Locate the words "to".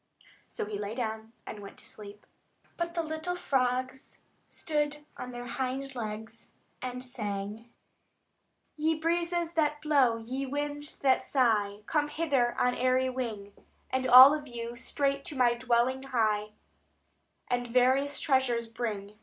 1.77-1.85, 15.25-15.35